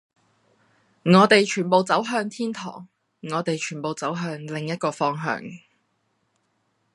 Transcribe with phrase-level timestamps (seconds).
[1.05, 2.87] 我哋全部走向天堂，
[3.19, 5.39] 我哋全部走向另一個方向，